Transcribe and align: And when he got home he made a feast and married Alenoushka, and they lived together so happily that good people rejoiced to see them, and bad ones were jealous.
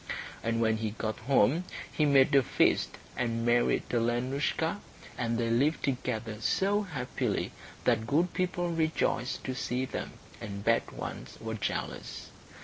And 0.41 0.59
when 0.61 0.77
he 0.77 0.89
got 0.97 1.19
home 1.19 1.63
he 1.91 2.05
made 2.05 2.33
a 2.33 2.41
feast 2.41 2.97
and 3.15 3.45
married 3.45 3.83
Alenoushka, 3.91 4.79
and 5.15 5.37
they 5.37 5.51
lived 5.51 5.83
together 5.83 6.37
so 6.41 6.81
happily 6.81 7.51
that 7.83 8.07
good 8.07 8.33
people 8.33 8.69
rejoiced 8.71 9.43
to 9.43 9.53
see 9.53 9.85
them, 9.85 10.13
and 10.41 10.63
bad 10.65 10.89
ones 10.89 11.37
were 11.39 11.53
jealous. 11.53 12.31